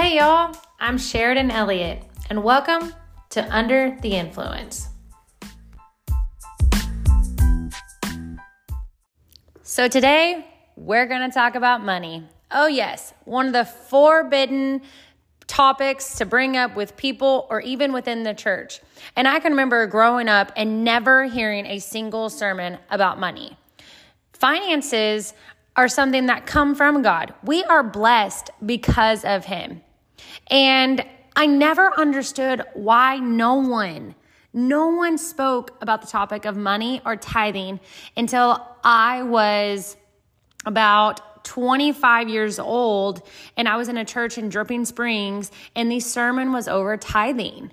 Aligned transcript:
Hey, 0.00 0.18
y'all, 0.18 0.56
I'm 0.78 0.96
Sheridan 0.96 1.50
Elliott, 1.50 2.04
and 2.30 2.44
welcome 2.44 2.94
to 3.30 3.44
Under 3.52 3.98
the 4.00 4.14
Influence. 4.14 4.90
So, 9.64 9.88
today 9.88 10.46
we're 10.76 11.06
going 11.06 11.28
to 11.28 11.34
talk 11.34 11.56
about 11.56 11.84
money. 11.84 12.22
Oh, 12.52 12.68
yes, 12.68 13.12
one 13.24 13.48
of 13.48 13.52
the 13.52 13.64
forbidden 13.64 14.82
topics 15.48 16.14
to 16.18 16.24
bring 16.24 16.56
up 16.56 16.76
with 16.76 16.96
people 16.96 17.48
or 17.50 17.60
even 17.62 17.92
within 17.92 18.22
the 18.22 18.34
church. 18.34 18.80
And 19.16 19.26
I 19.26 19.40
can 19.40 19.50
remember 19.50 19.84
growing 19.88 20.28
up 20.28 20.52
and 20.54 20.84
never 20.84 21.24
hearing 21.24 21.66
a 21.66 21.80
single 21.80 22.30
sermon 22.30 22.78
about 22.88 23.18
money. 23.18 23.58
Finances 24.32 25.34
are 25.74 25.88
something 25.88 26.26
that 26.26 26.46
come 26.46 26.76
from 26.76 27.02
God. 27.02 27.34
We 27.42 27.64
are 27.64 27.82
blessed 27.82 28.50
because 28.64 29.24
of 29.24 29.46
Him. 29.46 29.82
And 30.50 31.04
I 31.36 31.46
never 31.46 31.92
understood 31.98 32.64
why 32.74 33.18
no 33.18 33.54
one, 33.54 34.14
no 34.52 34.88
one 34.88 35.18
spoke 35.18 35.76
about 35.80 36.00
the 36.00 36.08
topic 36.08 36.44
of 36.44 36.56
money 36.56 37.00
or 37.04 37.16
tithing 37.16 37.80
until 38.16 38.66
I 38.82 39.22
was 39.22 39.96
about 40.66 41.44
25 41.44 42.28
years 42.28 42.58
old 42.58 43.22
and 43.56 43.68
I 43.68 43.76
was 43.76 43.88
in 43.88 43.96
a 43.96 44.04
church 44.04 44.36
in 44.36 44.48
Dripping 44.48 44.84
Springs 44.84 45.50
and 45.74 45.90
the 45.90 46.00
sermon 46.00 46.52
was 46.52 46.68
over 46.68 46.96
tithing. 46.96 47.72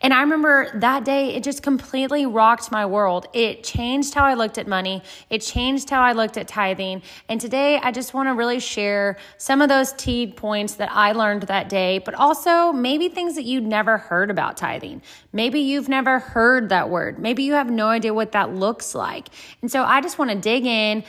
And 0.00 0.12
I 0.12 0.20
remember 0.20 0.68
that 0.80 1.04
day, 1.04 1.34
it 1.34 1.42
just 1.42 1.62
completely 1.62 2.26
rocked 2.26 2.70
my 2.70 2.86
world. 2.86 3.26
It 3.32 3.64
changed 3.64 4.14
how 4.14 4.24
I 4.24 4.34
looked 4.34 4.58
at 4.58 4.66
money. 4.66 5.02
It 5.30 5.40
changed 5.40 5.90
how 5.90 6.02
I 6.02 6.12
looked 6.12 6.36
at 6.36 6.48
tithing. 6.48 7.02
And 7.28 7.40
today, 7.40 7.78
I 7.82 7.90
just 7.90 8.14
want 8.14 8.28
to 8.28 8.34
really 8.34 8.60
share 8.60 9.16
some 9.38 9.62
of 9.62 9.68
those 9.68 9.92
key 9.94 10.26
points 10.26 10.74
that 10.74 10.90
I 10.92 11.12
learned 11.12 11.44
that 11.44 11.68
day, 11.68 11.98
but 11.98 12.14
also 12.14 12.72
maybe 12.72 13.08
things 13.08 13.34
that 13.34 13.44
you'd 13.44 13.66
never 13.66 13.98
heard 13.98 14.30
about 14.30 14.56
tithing. 14.56 15.02
Maybe 15.32 15.60
you've 15.60 15.88
never 15.88 16.18
heard 16.18 16.68
that 16.68 16.90
word. 16.90 17.18
Maybe 17.18 17.42
you 17.42 17.54
have 17.54 17.70
no 17.70 17.88
idea 17.88 18.14
what 18.14 18.32
that 18.32 18.54
looks 18.54 18.94
like. 18.94 19.28
And 19.60 19.70
so 19.70 19.84
I 19.84 20.00
just 20.00 20.18
want 20.18 20.30
to 20.30 20.36
dig 20.36 20.66
in 20.66 21.04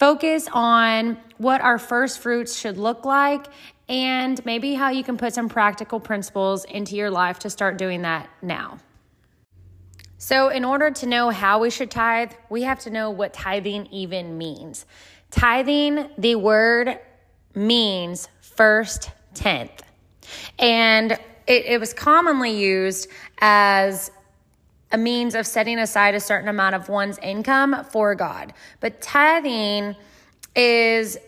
Focus 0.00 0.48
on 0.50 1.18
what 1.36 1.60
our 1.60 1.78
first 1.78 2.20
fruits 2.20 2.58
should 2.58 2.78
look 2.78 3.04
like 3.04 3.48
and 3.90 4.42
maybe 4.46 4.74
how 4.74 4.90
you 4.90 5.02
can 5.02 5.18
put 5.18 5.34
some 5.34 5.48
practical 5.48 5.98
principles 5.98 6.64
into 6.64 6.94
your 6.94 7.10
life 7.10 7.40
to 7.40 7.50
start 7.50 7.76
doing 7.76 8.02
that 8.02 8.30
now. 8.40 8.78
So, 10.16 10.48
in 10.48 10.64
order 10.64 10.90
to 10.90 11.06
know 11.06 11.30
how 11.30 11.58
we 11.58 11.70
should 11.70 11.90
tithe, 11.90 12.30
we 12.48 12.62
have 12.62 12.78
to 12.80 12.90
know 12.90 13.10
what 13.10 13.32
tithing 13.32 13.86
even 13.86 14.38
means. 14.38 14.86
Tithing, 15.30 16.08
the 16.18 16.36
word 16.36 17.00
means 17.54 18.28
first 18.40 19.10
tenth. 19.34 19.82
And 20.58 21.12
it, 21.46 21.64
it 21.66 21.80
was 21.80 21.92
commonly 21.92 22.52
used 22.52 23.08
as 23.38 24.12
a 24.92 24.98
means 24.98 25.34
of 25.34 25.46
setting 25.46 25.78
aside 25.78 26.14
a 26.14 26.20
certain 26.20 26.48
amount 26.48 26.76
of 26.76 26.88
one's 26.88 27.18
income 27.18 27.84
for 27.90 28.14
God. 28.14 28.52
But 28.78 29.00
tithing 29.00 29.96
is 30.54 31.18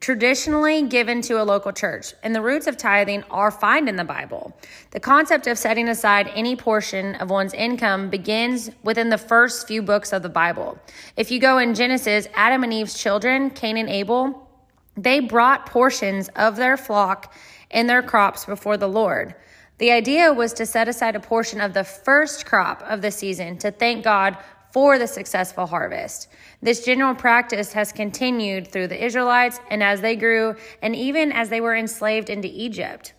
traditionally 0.00 0.82
given 0.82 1.20
to 1.20 1.40
a 1.40 1.44
local 1.44 1.72
church, 1.72 2.14
and 2.22 2.34
the 2.34 2.40
roots 2.40 2.66
of 2.66 2.76
tithing 2.76 3.22
are 3.30 3.50
found 3.50 3.88
in 3.88 3.96
the 3.96 4.04
Bible. 4.04 4.56
The 4.92 5.00
concept 5.00 5.46
of 5.46 5.58
setting 5.58 5.88
aside 5.88 6.30
any 6.34 6.56
portion 6.56 7.14
of 7.16 7.28
one's 7.28 7.52
income 7.52 8.08
begins 8.08 8.70
within 8.82 9.10
the 9.10 9.18
first 9.18 9.68
few 9.68 9.82
books 9.82 10.12
of 10.12 10.22
the 10.22 10.30
Bible. 10.30 10.78
If 11.16 11.30
you 11.30 11.38
go 11.38 11.58
in 11.58 11.74
Genesis, 11.74 12.28
Adam 12.34 12.64
and 12.64 12.72
Eve's 12.72 12.98
children, 12.98 13.50
Cain 13.50 13.76
and 13.76 13.90
Abel, 13.90 14.48
they 14.96 15.20
brought 15.20 15.66
portions 15.66 16.28
of 16.34 16.56
their 16.56 16.76
flock 16.76 17.34
and 17.70 17.88
their 17.88 18.02
crops 18.02 18.46
before 18.46 18.78
the 18.78 18.88
Lord. 18.88 19.34
The 19.78 19.92
idea 19.92 20.32
was 20.32 20.52
to 20.54 20.66
set 20.66 20.88
aside 20.88 21.16
a 21.16 21.20
portion 21.20 21.60
of 21.60 21.72
the 21.72 21.84
first 21.84 22.44
crop 22.46 22.82
of 22.82 23.00
the 23.00 23.10
season 23.10 23.58
to 23.58 23.70
thank 23.70 24.04
God 24.04 24.36
for 24.72 24.98
the 24.98 25.06
successful 25.06 25.66
harvest. 25.66 26.28
This 26.62 26.84
general 26.84 27.14
practice 27.14 27.72
has 27.72 27.92
continued 27.92 28.68
through 28.68 28.88
the 28.88 29.04
Israelites 29.04 29.60
and 29.70 29.82
as 29.82 30.00
they 30.00 30.16
grew, 30.16 30.56
and 30.82 30.94
even 30.94 31.32
as 31.32 31.48
they 31.48 31.60
were 31.60 31.74
enslaved 31.74 32.30
into 32.30 32.48
Egypt. 32.52 33.14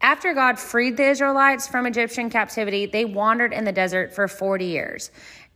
After 0.00 0.32
God 0.32 0.58
freed 0.58 0.96
the 0.96 1.08
Israelites 1.08 1.66
from 1.66 1.86
Egyptian 1.86 2.30
captivity, 2.30 2.86
they 2.86 3.04
wandered 3.04 3.52
in 3.52 3.64
the 3.64 3.72
desert 3.72 4.14
for 4.14 4.28
40 4.28 4.64
years. 4.66 5.10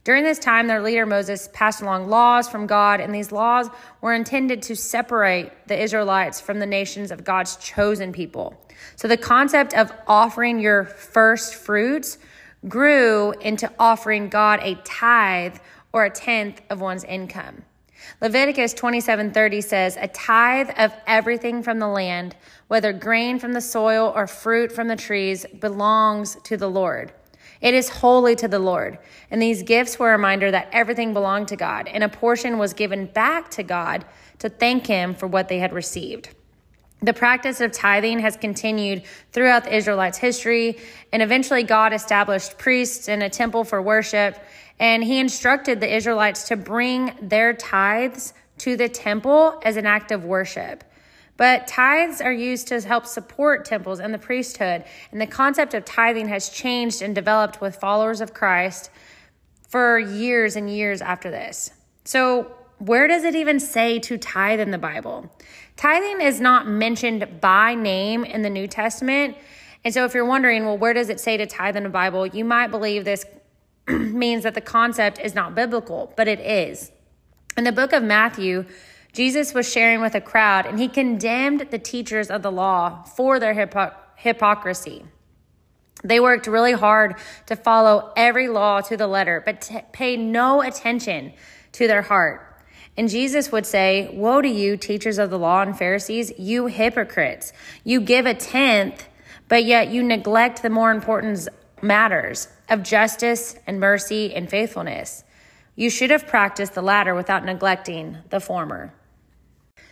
During 0.04 0.24
this 0.24 0.40
time, 0.40 0.66
their 0.66 0.82
leader 0.82 1.06
Moses 1.06 1.48
passed 1.52 1.80
along 1.80 2.08
laws 2.08 2.48
from 2.48 2.66
God, 2.66 3.00
and 3.00 3.14
these 3.14 3.30
laws 3.30 3.68
were 4.00 4.12
intended 4.12 4.60
to 4.62 4.74
separate 4.74 5.52
the 5.68 5.80
Israelites 5.80 6.40
from 6.40 6.58
the 6.58 6.66
nations 6.66 7.12
of 7.12 7.22
God's 7.22 7.54
chosen 7.56 8.12
people. 8.12 8.60
So 8.96 9.06
the 9.06 9.16
concept 9.16 9.74
of 9.74 9.92
offering 10.08 10.58
your 10.58 10.86
first 10.86 11.54
fruits 11.54 12.18
grew 12.68 13.32
into 13.40 13.70
offering 13.78 14.28
God 14.28 14.60
a 14.62 14.76
tithe 14.84 15.56
or 15.92 16.04
a 16.04 16.10
tenth 16.10 16.60
of 16.70 16.80
one's 16.80 17.04
income. 17.04 17.62
Leviticus 18.20 18.74
27:30 18.74 19.60
says, 19.60 19.96
"A 20.00 20.08
tithe 20.08 20.70
of 20.76 20.92
everything 21.06 21.62
from 21.62 21.78
the 21.78 21.88
land, 21.88 22.34
whether 22.68 22.92
grain 22.92 23.38
from 23.38 23.52
the 23.52 23.60
soil 23.60 24.12
or 24.14 24.26
fruit 24.26 24.72
from 24.72 24.88
the 24.88 24.96
trees, 24.96 25.46
belongs 25.60 26.36
to 26.44 26.56
the 26.56 26.70
Lord." 26.70 27.12
It 27.60 27.74
is 27.74 27.88
holy 27.88 28.34
to 28.36 28.48
the 28.48 28.58
Lord. 28.58 28.98
And 29.30 29.40
these 29.40 29.62
gifts 29.62 29.98
were 29.98 30.08
a 30.08 30.16
reminder 30.16 30.50
that 30.50 30.68
everything 30.72 31.12
belonged 31.12 31.46
to 31.48 31.56
God, 31.56 31.88
and 31.92 32.02
a 32.02 32.08
portion 32.08 32.58
was 32.58 32.72
given 32.72 33.06
back 33.06 33.50
to 33.50 33.62
God 33.62 34.04
to 34.40 34.48
thank 34.48 34.88
Him 34.88 35.14
for 35.14 35.28
what 35.28 35.48
they 35.48 35.60
had 35.60 35.72
received. 35.72 36.30
The 37.02 37.12
practice 37.12 37.60
of 37.60 37.72
tithing 37.72 38.20
has 38.20 38.36
continued 38.36 39.02
throughout 39.32 39.64
the 39.64 39.76
Israelites' 39.76 40.18
history, 40.18 40.78
and 41.12 41.20
eventually 41.20 41.64
God 41.64 41.92
established 41.92 42.58
priests 42.58 43.08
and 43.08 43.22
a 43.22 43.28
temple 43.28 43.64
for 43.64 43.82
worship, 43.82 44.38
and 44.78 45.02
he 45.02 45.18
instructed 45.18 45.80
the 45.80 45.92
Israelites 45.92 46.48
to 46.48 46.56
bring 46.56 47.12
their 47.20 47.54
tithes 47.54 48.34
to 48.58 48.76
the 48.76 48.88
temple 48.88 49.60
as 49.64 49.76
an 49.76 49.86
act 49.86 50.12
of 50.12 50.24
worship. 50.24 50.84
But 51.36 51.66
tithes 51.66 52.20
are 52.20 52.32
used 52.32 52.68
to 52.68 52.80
help 52.80 53.06
support 53.06 53.64
temples 53.64 53.98
and 53.98 54.14
the 54.14 54.18
priesthood, 54.18 54.84
and 55.10 55.20
the 55.20 55.26
concept 55.26 55.74
of 55.74 55.84
tithing 55.84 56.28
has 56.28 56.50
changed 56.50 57.02
and 57.02 57.16
developed 57.16 57.60
with 57.60 57.76
followers 57.76 58.20
of 58.20 58.32
Christ 58.32 58.90
for 59.68 59.98
years 59.98 60.54
and 60.54 60.70
years 60.70 61.02
after 61.02 61.32
this. 61.32 61.72
So, 62.04 62.52
where 62.78 63.06
does 63.06 63.22
it 63.24 63.34
even 63.36 63.60
say 63.60 64.00
to 64.00 64.18
tithe 64.18 64.60
in 64.60 64.72
the 64.72 64.78
Bible? 64.78 65.30
Tithing 65.76 66.20
is 66.20 66.40
not 66.40 66.66
mentioned 66.66 67.40
by 67.40 67.74
name 67.74 68.24
in 68.24 68.42
the 68.42 68.50
New 68.50 68.66
Testament. 68.66 69.36
And 69.84 69.92
so 69.92 70.04
if 70.04 70.14
you're 70.14 70.24
wondering, 70.24 70.64
well, 70.64 70.78
where 70.78 70.94
does 70.94 71.08
it 71.08 71.18
say 71.18 71.36
to 71.36 71.46
tithe 71.46 71.76
in 71.76 71.82
the 71.82 71.88
Bible? 71.88 72.26
You 72.26 72.44
might 72.44 72.68
believe 72.68 73.04
this 73.04 73.24
means 73.88 74.44
that 74.44 74.54
the 74.54 74.60
concept 74.60 75.18
is 75.18 75.34
not 75.34 75.54
biblical, 75.54 76.12
but 76.16 76.28
it 76.28 76.40
is. 76.40 76.92
In 77.56 77.64
the 77.64 77.72
book 77.72 77.92
of 77.92 78.02
Matthew, 78.02 78.64
Jesus 79.12 79.52
was 79.52 79.70
sharing 79.70 80.00
with 80.00 80.14
a 80.14 80.20
crowd 80.20 80.66
and 80.66 80.78
he 80.78 80.88
condemned 80.88 81.68
the 81.70 81.78
teachers 81.78 82.30
of 82.30 82.42
the 82.42 82.52
law 82.52 83.02
for 83.02 83.38
their 83.38 83.54
hypo- 83.54 83.92
hypocrisy. 84.16 85.04
They 86.04 86.18
worked 86.18 86.46
really 86.46 86.72
hard 86.72 87.16
to 87.46 87.56
follow 87.56 88.12
every 88.16 88.48
law 88.48 88.80
to 88.82 88.96
the 88.96 89.06
letter, 89.06 89.42
but 89.44 89.60
t- 89.60 89.80
paid 89.92 90.18
no 90.18 90.62
attention 90.62 91.32
to 91.72 91.86
their 91.86 92.02
heart. 92.02 92.51
And 92.96 93.08
Jesus 93.08 93.50
would 93.50 93.64
say, 93.64 94.10
Woe 94.12 94.42
to 94.42 94.48
you, 94.48 94.76
teachers 94.76 95.18
of 95.18 95.30
the 95.30 95.38
law 95.38 95.62
and 95.62 95.76
Pharisees, 95.76 96.32
you 96.38 96.66
hypocrites! 96.66 97.52
You 97.84 98.00
give 98.00 98.26
a 98.26 98.34
tenth, 98.34 99.08
but 99.48 99.64
yet 99.64 99.88
you 99.88 100.02
neglect 100.02 100.62
the 100.62 100.70
more 100.70 100.90
important 100.90 101.48
matters 101.80 102.48
of 102.68 102.82
justice 102.82 103.56
and 103.66 103.80
mercy 103.80 104.34
and 104.34 104.48
faithfulness. 104.48 105.24
You 105.74 105.90
should 105.90 106.10
have 106.10 106.26
practiced 106.26 106.74
the 106.74 106.82
latter 106.82 107.14
without 107.14 107.44
neglecting 107.44 108.18
the 108.30 108.40
former. 108.40 108.92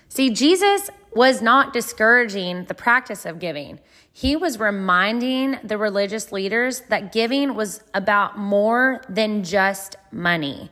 See, 0.09 0.31
Jesus 0.31 0.91
was 1.15 1.41
not 1.41 1.73
discouraging 1.73 2.65
the 2.65 2.75
practice 2.75 3.25
of 3.25 3.39
giving. 3.39 3.81
He 4.13 4.37
was 4.37 4.59
reminding 4.59 5.59
the 5.65 5.79
religious 5.79 6.33
leaders 6.33 6.81
that 6.89 7.13
giving 7.13 7.55
was 7.55 7.83
about 7.95 8.39
more 8.39 9.03
than 9.09 9.43
just 9.43 9.97
money. 10.13 10.71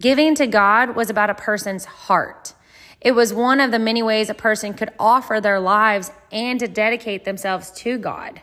Giving 0.00 0.34
to 0.36 0.46
God 0.46 0.96
was 0.96 1.10
about 1.10 1.28
a 1.28 1.34
person's 1.34 1.84
heart. 1.84 2.54
It 3.02 3.12
was 3.12 3.34
one 3.34 3.60
of 3.60 3.70
the 3.70 3.78
many 3.78 4.02
ways 4.02 4.30
a 4.30 4.34
person 4.34 4.72
could 4.72 4.92
offer 4.98 5.40
their 5.40 5.60
lives 5.60 6.10
and 6.32 6.58
to 6.58 6.66
dedicate 6.66 7.26
themselves 7.26 7.70
to 7.72 7.98
God. 7.98 8.40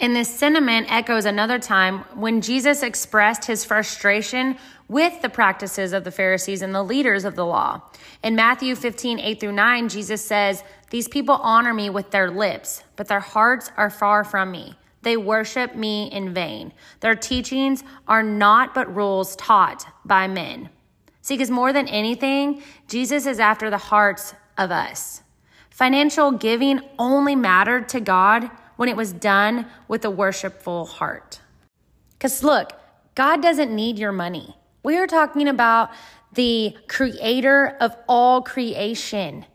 And 0.00 0.16
this 0.16 0.28
sentiment 0.28 0.92
echoes 0.92 1.24
another 1.24 1.60
time 1.60 2.00
when 2.14 2.40
Jesus 2.40 2.82
expressed 2.82 3.44
his 3.44 3.64
frustration 3.64 4.58
with 4.88 5.22
the 5.22 5.28
practices 5.28 5.92
of 5.92 6.02
the 6.02 6.10
Pharisees 6.10 6.60
and 6.60 6.74
the 6.74 6.82
leaders 6.82 7.24
of 7.24 7.36
the 7.36 7.46
law. 7.46 7.82
In 8.24 8.34
Matthew 8.34 8.74
15, 8.74 9.20
8 9.20 9.40
through 9.40 9.52
9, 9.52 9.88
Jesus 9.88 10.24
says, 10.24 10.64
These 10.90 11.06
people 11.06 11.36
honor 11.36 11.72
me 11.72 11.88
with 11.88 12.10
their 12.10 12.32
lips, 12.32 12.82
but 12.96 13.06
their 13.06 13.20
hearts 13.20 13.70
are 13.76 13.90
far 13.90 14.24
from 14.24 14.50
me. 14.50 14.74
They 15.02 15.16
worship 15.16 15.76
me 15.76 16.10
in 16.10 16.34
vain. 16.34 16.72
Their 16.98 17.14
teachings 17.14 17.84
are 18.08 18.24
not 18.24 18.74
but 18.74 18.94
rules 18.94 19.36
taught 19.36 19.86
by 20.04 20.26
men. 20.26 20.68
See, 21.26 21.34
because 21.34 21.50
more 21.50 21.72
than 21.72 21.88
anything, 21.88 22.62
Jesus 22.86 23.26
is 23.26 23.40
after 23.40 23.68
the 23.68 23.78
hearts 23.78 24.32
of 24.56 24.70
us. 24.70 25.24
Financial 25.70 26.30
giving 26.30 26.80
only 27.00 27.34
mattered 27.34 27.88
to 27.88 28.00
God 28.00 28.48
when 28.76 28.88
it 28.88 28.96
was 28.96 29.12
done 29.12 29.66
with 29.88 30.04
a 30.04 30.10
worshipful 30.10 30.86
heart. 30.86 31.40
Because 32.12 32.44
look, 32.44 32.74
God 33.16 33.42
doesn't 33.42 33.74
need 33.74 33.98
your 33.98 34.12
money. 34.12 34.54
We 34.84 34.96
are 34.98 35.08
talking 35.08 35.48
about 35.48 35.90
the 36.34 36.76
creator 36.86 37.76
of 37.80 37.96
all 38.06 38.40
creation. 38.40 39.46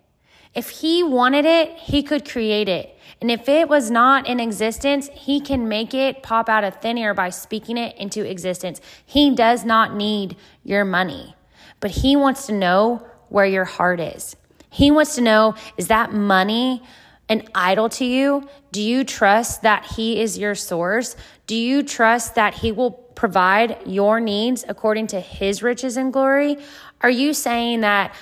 If 0.53 0.71
he 0.71 1.03
wanted 1.03 1.45
it, 1.45 1.71
he 1.77 2.03
could 2.03 2.29
create 2.29 2.67
it. 2.67 2.97
And 3.21 3.31
if 3.31 3.47
it 3.47 3.69
was 3.69 3.89
not 3.89 4.27
in 4.27 4.41
existence, 4.41 5.09
he 5.13 5.39
can 5.39 5.69
make 5.69 5.93
it 5.93 6.21
pop 6.21 6.49
out 6.49 6.65
of 6.65 6.81
thin 6.81 6.97
air 6.97 7.13
by 7.13 7.29
speaking 7.29 7.77
it 7.77 7.95
into 7.95 8.29
existence. 8.29 8.81
He 9.05 9.33
does 9.33 9.63
not 9.63 9.95
need 9.95 10.35
your 10.65 10.83
money, 10.83 11.33
but 11.81 11.91
he 11.91 12.15
wants 12.15 12.45
to 12.45 12.53
know 12.53 13.05
where 13.27 13.45
your 13.45 13.65
heart 13.65 13.99
is. 13.99 14.37
He 14.69 14.89
wants 14.89 15.15
to 15.15 15.21
know 15.21 15.55
is 15.77 15.87
that 15.89 16.13
money 16.13 16.81
an 17.27 17.43
idol 17.55 17.87
to 17.87 18.05
you? 18.05 18.47
Do 18.71 18.81
you 18.81 19.03
trust 19.03 19.61
that 19.61 19.85
he 19.85 20.21
is 20.21 20.37
your 20.37 20.55
source? 20.55 21.15
Do 21.47 21.55
you 21.55 21.83
trust 21.83 22.35
that 22.35 22.55
he 22.55 22.71
will 22.71 22.91
provide 22.91 23.77
your 23.85 24.19
needs 24.19 24.65
according 24.67 25.07
to 25.07 25.19
his 25.19 25.63
riches 25.63 25.97
and 25.97 26.11
glory? 26.11 26.57
Are 27.01 27.09
you 27.09 27.33
saying 27.33 27.81
that 27.81 28.13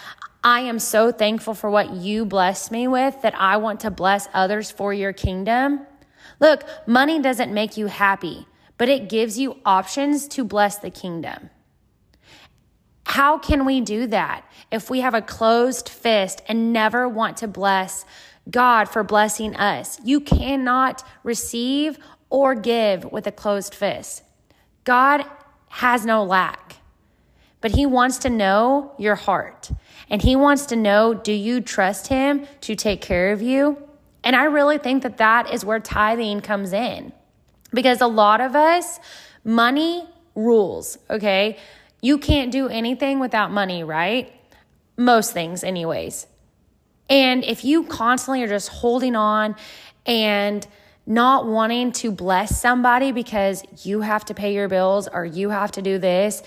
I 0.43 0.61
am 0.61 0.79
so 0.79 1.11
thankful 1.11 1.53
for 1.53 1.69
what 1.69 1.91
you 1.91 2.23
blessed 2.25 2.71
me 2.71 2.87
with 2.87 3.21
that 3.23 3.35
I 3.35 3.57
want 3.57 3.81
to 3.81 3.91
bless 3.91 4.29
others 4.33 4.71
for 4.71 4.93
your 4.93 5.11
kingdom. 5.11 5.85
Look, 6.39 6.63
money 6.87 7.21
doesn't 7.21 7.53
make 7.53 7.75
you 7.75 7.87
happy, 7.87 8.47
but 8.77 8.87
it 8.87 9.09
gives 9.09 9.37
you 9.37 9.57
options 9.65 10.27
to 10.29 10.45
bless 10.45 10.77
the 10.77 10.91
kingdom. 10.91 11.49
How 13.09 13.37
can 13.37 13.65
we 13.65 13.81
do 13.81 14.07
that 14.07 14.45
if 14.71 14.89
we 14.89 15.01
have 15.01 15.13
a 15.13 15.21
closed 15.21 15.89
fist 15.89 16.41
and 16.47 16.71
never 16.71 17.09
want 17.09 17.37
to 17.37 17.47
bless 17.47 18.05
God 18.49 18.85
for 18.85 19.03
blessing 19.03 19.55
us? 19.55 19.99
You 20.03 20.19
cannot 20.19 21.03
receive 21.23 21.97
or 22.29 22.55
give 22.55 23.05
with 23.11 23.25
a 23.27 23.31
closed 23.31 23.73
fist. 23.73 24.23
God 24.83 25.25
has 25.69 26.05
no 26.05 26.23
lack, 26.23 26.77
but 27.61 27.71
He 27.71 27.85
wants 27.85 28.19
to 28.19 28.29
know 28.29 28.93
your 28.97 29.15
heart. 29.15 29.71
And 30.09 30.21
he 30.21 30.35
wants 30.35 30.65
to 30.67 30.75
know 30.75 31.13
do 31.13 31.31
you 31.31 31.61
trust 31.61 32.07
him 32.07 32.47
to 32.61 32.75
take 32.75 33.01
care 33.01 33.31
of 33.31 33.41
you? 33.41 33.77
And 34.23 34.35
I 34.35 34.45
really 34.45 34.77
think 34.77 35.03
that 35.03 35.17
that 35.17 35.53
is 35.53 35.63
where 35.63 35.79
tithing 35.79 36.41
comes 36.41 36.73
in. 36.73 37.13
Because 37.71 38.01
a 38.01 38.07
lot 38.07 38.41
of 38.41 38.55
us, 38.55 38.99
money 39.43 40.07
rules, 40.35 40.97
okay? 41.09 41.57
You 42.01 42.17
can't 42.17 42.51
do 42.51 42.67
anything 42.67 43.19
without 43.19 43.51
money, 43.51 43.83
right? 43.83 44.31
Most 44.97 45.33
things, 45.33 45.63
anyways. 45.63 46.27
And 47.09 47.43
if 47.43 47.65
you 47.65 47.83
constantly 47.83 48.43
are 48.43 48.47
just 48.47 48.69
holding 48.69 49.15
on 49.15 49.55
and 50.05 50.65
not 51.05 51.47
wanting 51.47 51.91
to 51.91 52.11
bless 52.11 52.61
somebody 52.61 53.11
because 53.11 53.63
you 53.83 54.01
have 54.01 54.23
to 54.25 54.33
pay 54.33 54.53
your 54.53 54.67
bills 54.67 55.07
or 55.11 55.25
you 55.25 55.49
have 55.49 55.71
to 55.71 55.81
do 55.81 55.97
this, 55.97 56.43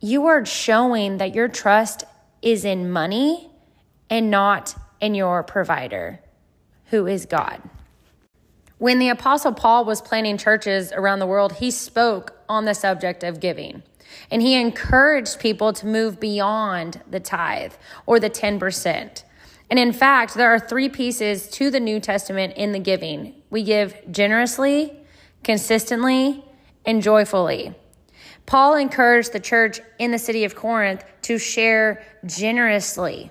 you 0.00 0.26
are 0.26 0.44
showing 0.44 1.18
that 1.18 1.34
your 1.34 1.48
trust 1.48 2.04
is 2.42 2.64
in 2.64 2.90
money 2.90 3.48
and 4.10 4.30
not 4.30 4.74
in 5.00 5.14
your 5.14 5.42
provider, 5.42 6.20
who 6.86 7.06
is 7.06 7.24
God. 7.24 7.62
When 8.78 8.98
the 8.98 9.08
Apostle 9.08 9.52
Paul 9.52 9.84
was 9.84 10.02
planting 10.02 10.36
churches 10.36 10.92
around 10.92 11.20
the 11.20 11.26
world, 11.26 11.54
he 11.54 11.70
spoke 11.70 12.34
on 12.52 12.66
the 12.66 12.74
subject 12.74 13.24
of 13.24 13.40
giving. 13.40 13.82
And 14.30 14.42
he 14.42 14.60
encouraged 14.60 15.40
people 15.40 15.72
to 15.72 15.86
move 15.86 16.20
beyond 16.20 17.00
the 17.10 17.18
tithe 17.18 17.72
or 18.04 18.20
the 18.20 18.28
10%. 18.28 19.22
And 19.70 19.78
in 19.78 19.92
fact, 19.94 20.34
there 20.34 20.50
are 20.50 20.60
three 20.60 20.90
pieces 20.90 21.48
to 21.52 21.70
the 21.70 21.80
New 21.80 21.98
Testament 21.98 22.52
in 22.58 22.72
the 22.72 22.78
giving 22.78 23.34
we 23.48 23.62
give 23.62 23.94
generously, 24.10 24.98
consistently, 25.42 26.44
and 26.84 27.02
joyfully. 27.02 27.74
Paul 28.44 28.74
encouraged 28.74 29.32
the 29.32 29.40
church 29.40 29.80
in 29.98 30.10
the 30.10 30.18
city 30.18 30.44
of 30.44 30.54
Corinth 30.54 31.04
to 31.22 31.38
share 31.38 32.02
generously. 32.26 33.30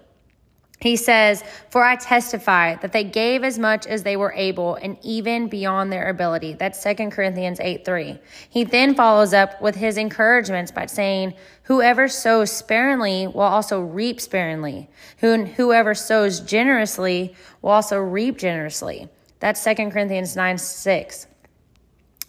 He 0.82 0.96
says, 0.96 1.44
For 1.70 1.84
I 1.84 1.96
testify 1.96 2.76
that 2.76 2.92
they 2.92 3.04
gave 3.04 3.44
as 3.44 3.60
much 3.60 3.86
as 3.86 4.02
they 4.02 4.18
were 4.18 4.34
able 4.34 4.76
and 4.76 4.98
even 5.04 5.48
beyond 5.48 5.92
their 5.92 6.10
ability. 6.10 6.54
That's 6.54 6.84
2 6.84 7.12
Corinthians 7.12 7.60
8 7.60 7.86
3. 7.86 8.20
He 8.50 8.64
then 8.64 8.96
follows 8.96 9.34
up 9.34 9.62
with 9.62 9.76
his 9.76 9.98
encouragements 9.98 10.72
by 10.72 10.88
saying, 10.88 11.36
Whoever 11.64 12.08
sows 12.08 12.52
sparingly 12.52 13.28
will 13.28 13.42
also 13.42 13.80
reap 13.80 14.20
sparingly. 14.20 14.90
Whoever 15.20 15.94
sows 15.94 16.40
generously 16.40 17.36
will 17.62 17.72
also 17.72 18.00
reap 18.00 18.40
generously. 18.40 19.08
That's 19.40 19.64
2 19.64 19.76
Corinthians 19.92 20.36
9 20.36 20.58
6. 20.58 21.28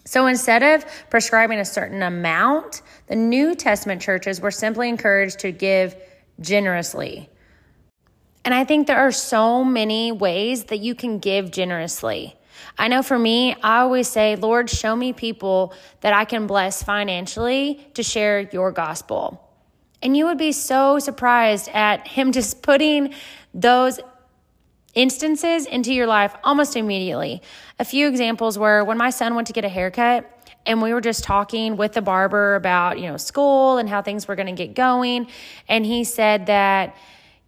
So 0.05 0.27
instead 0.27 0.61
of 0.61 0.85
prescribing 1.09 1.59
a 1.59 1.65
certain 1.65 2.03
amount, 2.03 2.83
the 3.07 3.15
New 3.15 3.55
Testament 3.55 4.01
churches 4.01 4.41
were 4.41 4.51
simply 4.51 4.89
encouraged 4.89 5.39
to 5.39 5.51
give 5.51 5.95
generously. 6.39 7.29
And 8.45 8.53
I 8.53 8.65
think 8.65 8.87
there 8.87 8.97
are 8.99 9.11
so 9.11 9.63
many 9.63 10.11
ways 10.11 10.65
that 10.65 10.79
you 10.79 10.95
can 10.95 11.19
give 11.19 11.51
generously. 11.51 12.35
I 12.77 12.87
know 12.87 13.01
for 13.03 13.17
me, 13.17 13.55
I 13.61 13.79
always 13.79 14.07
say, 14.07 14.35
Lord, 14.35 14.69
show 14.69 14.95
me 14.95 15.13
people 15.13 15.73
that 16.01 16.13
I 16.13 16.25
can 16.25 16.47
bless 16.47 16.83
financially 16.83 17.85
to 17.93 18.03
share 18.03 18.41
your 18.51 18.71
gospel. 18.71 19.39
And 20.01 20.17
you 20.17 20.25
would 20.25 20.37
be 20.37 20.51
so 20.51 20.99
surprised 20.99 21.69
at 21.69 22.07
Him 22.07 22.31
just 22.33 22.61
putting 22.61 23.13
those 23.53 23.99
instances 24.93 25.65
into 25.65 25.93
your 25.93 26.07
life 26.07 26.35
almost 26.43 26.75
immediately. 26.75 27.41
A 27.79 27.85
few 27.85 28.07
examples 28.07 28.59
were 28.59 28.83
when 28.83 28.97
my 28.97 29.09
son 29.09 29.35
went 29.35 29.47
to 29.47 29.53
get 29.53 29.65
a 29.65 29.69
haircut 29.69 30.29
and 30.65 30.81
we 30.81 30.93
were 30.93 31.01
just 31.01 31.23
talking 31.23 31.77
with 31.77 31.93
the 31.93 32.01
barber 32.01 32.55
about, 32.55 32.99
you 32.99 33.07
know, 33.07 33.17
school 33.17 33.77
and 33.77 33.89
how 33.89 34.01
things 34.01 34.27
were 34.27 34.35
going 34.35 34.55
to 34.55 34.65
get 34.65 34.75
going. 34.75 35.27
And 35.67 35.85
he 35.85 36.03
said 36.03 36.45
that, 36.45 36.95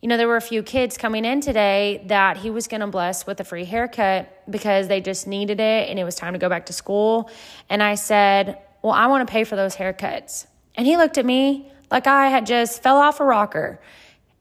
you 0.02 0.10
know, 0.10 0.18
there 0.18 0.28
were 0.28 0.36
a 0.36 0.42
few 0.42 0.62
kids 0.62 0.98
coming 0.98 1.26
in 1.26 1.42
today 1.42 2.04
that 2.08 2.38
he 2.38 2.50
was 2.50 2.68
going 2.68 2.82
to 2.82 2.88
bless 2.88 3.26
with 3.26 3.40
a 3.40 3.44
free 3.44 3.66
haircut 3.66 4.44
because 4.50 4.88
they 4.88 5.02
just 5.02 5.26
needed 5.26 5.60
it 5.60 5.90
and 5.90 5.98
it 5.98 6.04
was 6.04 6.16
time 6.16 6.34
to 6.34 6.40
go 6.40 6.50
back 6.50 6.68
to 6.68 6.74
school. 6.74 7.30
And 7.70 7.82
I 7.82 7.96
said, 7.96 8.60
Well, 8.82 8.94
I 8.94 9.08
want 9.08 9.28
to 9.28 9.32
pay 9.32 9.44
for 9.44 9.56
those 9.56 9.76
haircuts. 9.76 10.46
And 10.76 10.86
he 10.86 10.98
looked 10.98 11.18
at 11.18 11.26
me 11.26 11.72
like 11.90 12.08
I 12.08 12.28
had 12.28 12.46
just 12.46 12.84
fell 12.84 12.98
off 12.98 13.20
a 13.20 13.26
rocker. 13.26 13.80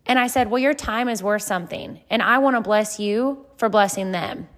And 0.06 0.19
I 0.19 0.27
said, 0.27 0.51
Well, 0.51 0.61
your 0.61 0.75
time 0.75 1.08
is 1.08 1.23
worth 1.23 1.43
something, 1.43 2.01
and 2.11 2.20
I 2.20 2.39
want 2.39 2.56
to 2.56 2.61
bless 2.61 3.01
you 3.01 3.46
for 3.56 3.69
blessing 3.69 4.13
them. 4.13 4.49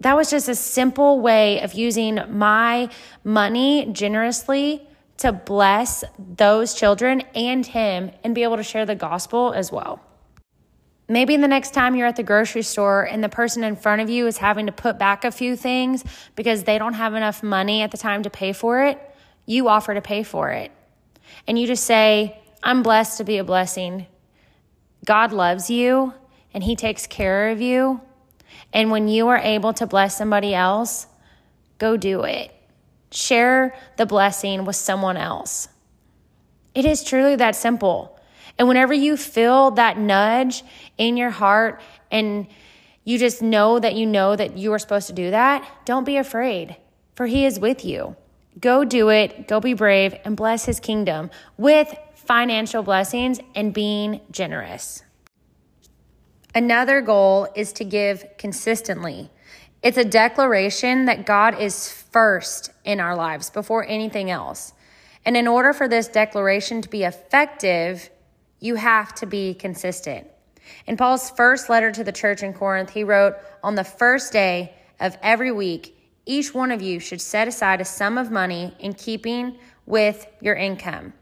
That 0.00 0.16
was 0.16 0.30
just 0.30 0.48
a 0.48 0.54
simple 0.54 1.20
way 1.20 1.60
of 1.60 1.74
using 1.74 2.20
my 2.28 2.90
money 3.22 3.86
generously 3.92 4.86
to 5.20 5.32
bless 5.32 6.04
those 6.18 6.74
children 6.74 7.22
and 7.34 7.64
him 7.66 8.10
and 8.24 8.34
be 8.34 8.42
able 8.42 8.56
to 8.56 8.62
share 8.62 8.86
the 8.86 8.94
gospel 8.94 9.52
as 9.52 9.70
well. 9.70 10.00
Maybe 11.08 11.36
the 11.36 11.48
next 11.48 11.74
time 11.74 11.96
you're 11.96 12.06
at 12.06 12.16
the 12.16 12.22
grocery 12.22 12.62
store 12.62 13.02
and 13.02 13.22
the 13.22 13.28
person 13.28 13.64
in 13.64 13.74
front 13.74 14.00
of 14.00 14.08
you 14.08 14.26
is 14.26 14.38
having 14.38 14.66
to 14.66 14.72
put 14.72 14.98
back 14.98 15.24
a 15.24 15.32
few 15.32 15.56
things 15.56 16.04
because 16.36 16.64
they 16.64 16.78
don't 16.78 16.94
have 16.94 17.14
enough 17.14 17.42
money 17.42 17.82
at 17.82 17.90
the 17.90 17.98
time 17.98 18.22
to 18.22 18.30
pay 18.30 18.52
for 18.52 18.84
it, 18.84 18.98
you 19.44 19.68
offer 19.68 19.92
to 19.92 20.00
pay 20.00 20.22
for 20.22 20.50
it. 20.50 20.70
And 21.46 21.58
you 21.58 21.66
just 21.66 21.84
say, 21.84 22.40
I'm 22.62 22.82
blessed 22.82 23.18
to 23.18 23.24
be 23.24 23.38
a 23.38 23.44
blessing. 23.44 24.06
God 25.04 25.32
loves 25.32 25.68
you 25.68 26.14
and 26.54 26.62
He 26.62 26.76
takes 26.76 27.06
care 27.06 27.50
of 27.50 27.60
you. 27.60 28.00
And 28.72 28.90
when 28.90 29.08
you 29.08 29.28
are 29.28 29.38
able 29.38 29.72
to 29.74 29.86
bless 29.86 30.16
somebody 30.16 30.54
else, 30.54 31.06
go 31.78 31.96
do 31.96 32.22
it. 32.22 32.54
Share 33.12 33.74
the 33.96 34.06
blessing 34.06 34.64
with 34.64 34.76
someone 34.76 35.16
else. 35.16 35.68
It 36.74 36.84
is 36.84 37.02
truly 37.02 37.36
that 37.36 37.56
simple. 37.56 38.18
And 38.58 38.68
whenever 38.68 38.94
you 38.94 39.16
feel 39.16 39.72
that 39.72 39.98
nudge 39.98 40.62
in 40.98 41.16
your 41.16 41.30
heart 41.30 41.80
and 42.10 42.46
you 43.04 43.18
just 43.18 43.42
know 43.42 43.78
that 43.78 43.94
you 43.94 44.06
know 44.06 44.36
that 44.36 44.56
you 44.56 44.72
are 44.72 44.78
supposed 44.78 45.06
to 45.08 45.12
do 45.12 45.30
that, 45.30 45.66
don't 45.84 46.04
be 46.04 46.16
afraid, 46.16 46.76
for 47.16 47.26
He 47.26 47.44
is 47.44 47.58
with 47.58 47.84
you. 47.84 48.16
Go 48.60 48.84
do 48.84 49.08
it, 49.08 49.48
go 49.48 49.60
be 49.60 49.74
brave, 49.74 50.14
and 50.24 50.36
bless 50.36 50.66
His 50.66 50.78
kingdom 50.78 51.30
with 51.56 51.92
financial 52.14 52.82
blessings 52.82 53.40
and 53.54 53.72
being 53.72 54.20
generous. 54.30 55.02
Another 56.54 57.00
goal 57.00 57.48
is 57.54 57.72
to 57.74 57.84
give 57.84 58.24
consistently. 58.36 59.30
It's 59.82 59.96
a 59.96 60.04
declaration 60.04 61.06
that 61.06 61.24
God 61.24 61.58
is 61.58 61.99
first 62.10 62.70
in 62.84 63.00
our 63.00 63.16
lives 63.16 63.50
before 63.50 63.86
anything 63.86 64.30
else. 64.30 64.72
And 65.24 65.36
in 65.36 65.46
order 65.46 65.72
for 65.72 65.88
this 65.88 66.08
declaration 66.08 66.82
to 66.82 66.88
be 66.88 67.04
effective, 67.04 68.10
you 68.60 68.76
have 68.76 69.14
to 69.16 69.26
be 69.26 69.54
consistent. 69.54 70.26
In 70.86 70.96
Paul's 70.96 71.30
first 71.30 71.68
letter 71.68 71.90
to 71.92 72.04
the 72.04 72.12
church 72.12 72.42
in 72.42 72.52
Corinth, 72.52 72.90
he 72.90 73.04
wrote, 73.04 73.34
On 73.62 73.74
the 73.74 73.84
first 73.84 74.32
day 74.32 74.74
of 74.98 75.16
every 75.22 75.52
week, 75.52 75.96
each 76.26 76.54
one 76.54 76.70
of 76.70 76.82
you 76.82 77.00
should 77.00 77.20
set 77.20 77.48
aside 77.48 77.80
a 77.80 77.84
sum 77.84 78.18
of 78.18 78.30
money 78.30 78.74
in 78.78 78.92
keeping 78.92 79.58
with 79.86 80.26
your 80.40 80.54
income. 80.54 81.12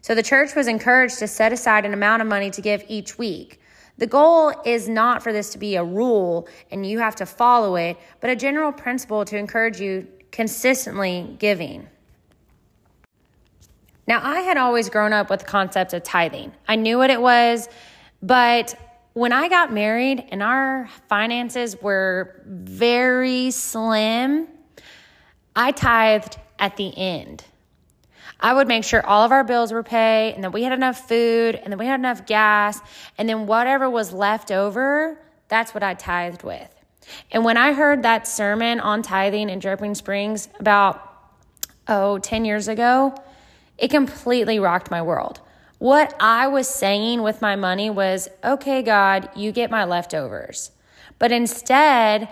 So 0.00 0.14
the 0.14 0.22
church 0.22 0.54
was 0.54 0.68
encouraged 0.68 1.18
to 1.20 1.26
set 1.26 1.52
aside 1.52 1.84
an 1.84 1.94
amount 1.94 2.22
of 2.22 2.28
money 2.28 2.50
to 2.50 2.60
give 2.60 2.84
each 2.88 3.18
week. 3.18 3.60
The 3.96 4.06
goal 4.06 4.52
is 4.64 4.88
not 4.88 5.22
for 5.22 5.32
this 5.32 5.50
to 5.50 5.58
be 5.58 5.76
a 5.76 5.84
rule 5.84 6.48
and 6.70 6.84
you 6.84 6.98
have 6.98 7.16
to 7.16 7.26
follow 7.26 7.76
it, 7.76 7.96
but 8.20 8.28
a 8.28 8.36
general 8.36 8.72
principle 8.72 9.24
to 9.24 9.38
encourage 9.38 9.80
you 9.80 10.06
consistently 10.34 11.36
giving. 11.38 11.86
Now, 14.08 14.20
I 14.20 14.40
had 14.40 14.56
always 14.56 14.90
grown 14.90 15.12
up 15.12 15.30
with 15.30 15.40
the 15.40 15.46
concept 15.46 15.92
of 15.94 16.02
tithing. 16.02 16.52
I 16.66 16.74
knew 16.74 16.98
what 16.98 17.08
it 17.08 17.20
was, 17.20 17.68
but 18.20 18.74
when 19.12 19.32
I 19.32 19.48
got 19.48 19.72
married 19.72 20.26
and 20.30 20.42
our 20.42 20.90
finances 21.08 21.80
were 21.80 22.42
very 22.46 23.52
slim, 23.52 24.48
I 25.54 25.70
tithed 25.70 26.36
at 26.58 26.76
the 26.76 26.92
end. 26.98 27.44
I 28.40 28.54
would 28.54 28.66
make 28.66 28.82
sure 28.82 29.06
all 29.06 29.24
of 29.24 29.30
our 29.30 29.44
bills 29.44 29.72
were 29.72 29.84
paid 29.84 30.34
and 30.34 30.42
that 30.42 30.52
we 30.52 30.64
had 30.64 30.72
enough 30.72 31.06
food 31.06 31.54
and 31.54 31.72
that 31.72 31.78
we 31.78 31.86
had 31.86 32.00
enough 32.00 32.26
gas. 32.26 32.80
And 33.18 33.28
then 33.28 33.46
whatever 33.46 33.88
was 33.88 34.12
left 34.12 34.50
over, 34.50 35.16
that's 35.46 35.72
what 35.72 35.84
I 35.84 35.94
tithed 35.94 36.42
with. 36.42 36.73
And 37.30 37.44
when 37.44 37.56
I 37.56 37.72
heard 37.72 38.02
that 38.02 38.26
sermon 38.26 38.80
on 38.80 39.02
tithing 39.02 39.50
in 39.50 39.58
Dripping 39.58 39.94
Springs 39.94 40.48
about, 40.58 41.00
oh, 41.88 42.18
10 42.18 42.44
years 42.44 42.68
ago, 42.68 43.14
it 43.78 43.88
completely 43.88 44.58
rocked 44.58 44.90
my 44.90 45.02
world. 45.02 45.40
What 45.78 46.14
I 46.20 46.46
was 46.46 46.68
saying 46.68 47.22
with 47.22 47.42
my 47.42 47.56
money 47.56 47.90
was, 47.90 48.28
okay, 48.42 48.82
God, 48.82 49.28
you 49.36 49.52
get 49.52 49.70
my 49.70 49.84
leftovers. 49.84 50.70
But 51.18 51.32
instead, 51.32 52.28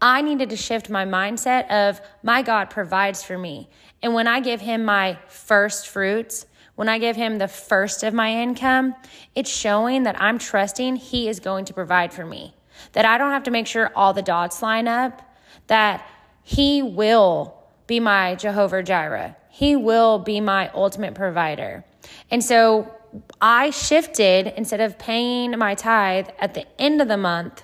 I 0.00 0.22
needed 0.22 0.50
to 0.50 0.56
shift 0.56 0.90
my 0.90 1.04
mindset 1.04 1.70
of 1.70 2.00
my 2.22 2.42
God 2.42 2.70
provides 2.70 3.22
for 3.22 3.38
me. 3.38 3.68
And 4.02 4.14
when 4.14 4.26
I 4.26 4.40
give 4.40 4.60
him 4.60 4.84
my 4.84 5.18
first 5.28 5.88
fruits, 5.88 6.46
when 6.74 6.88
I 6.88 6.98
give 6.98 7.16
him 7.16 7.38
the 7.38 7.48
first 7.48 8.02
of 8.02 8.12
my 8.12 8.42
income, 8.42 8.94
it's 9.34 9.50
showing 9.50 10.02
that 10.02 10.20
I'm 10.20 10.38
trusting 10.38 10.96
he 10.96 11.28
is 11.28 11.40
going 11.40 11.64
to 11.66 11.74
provide 11.74 12.12
for 12.12 12.26
me. 12.26 12.54
That 12.92 13.04
I 13.04 13.18
don't 13.18 13.30
have 13.30 13.44
to 13.44 13.50
make 13.50 13.66
sure 13.66 13.90
all 13.94 14.12
the 14.12 14.22
dots 14.22 14.62
line 14.62 14.88
up, 14.88 15.22
that 15.66 16.06
he 16.42 16.82
will 16.82 17.54
be 17.86 18.00
my 18.00 18.34
Jehovah 18.34 18.82
Jireh. 18.82 19.36
He 19.48 19.76
will 19.76 20.18
be 20.18 20.40
my 20.40 20.68
ultimate 20.70 21.14
provider. 21.14 21.84
And 22.30 22.42
so 22.44 22.92
I 23.40 23.70
shifted 23.70 24.52
instead 24.56 24.80
of 24.80 24.98
paying 24.98 25.58
my 25.58 25.74
tithe 25.74 26.28
at 26.38 26.54
the 26.54 26.66
end 26.80 27.00
of 27.00 27.08
the 27.08 27.16
month, 27.16 27.62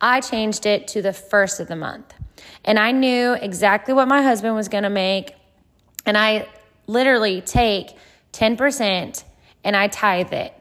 I 0.00 0.20
changed 0.20 0.66
it 0.66 0.88
to 0.88 1.02
the 1.02 1.12
first 1.12 1.60
of 1.60 1.68
the 1.68 1.76
month. 1.76 2.14
And 2.64 2.78
I 2.78 2.92
knew 2.92 3.32
exactly 3.32 3.94
what 3.94 4.08
my 4.08 4.22
husband 4.22 4.54
was 4.54 4.68
going 4.68 4.84
to 4.84 4.90
make. 4.90 5.34
And 6.06 6.16
I 6.16 6.48
literally 6.86 7.40
take 7.40 7.96
10% 8.32 9.24
and 9.64 9.76
I 9.76 9.88
tithe 9.88 10.32
it. 10.32 10.54